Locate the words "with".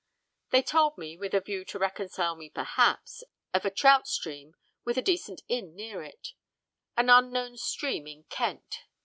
1.15-1.35, 4.83-4.97